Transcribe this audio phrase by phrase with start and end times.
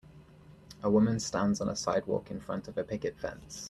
[0.81, 3.59] A woman stands on a sidewalk in front of a picket fence.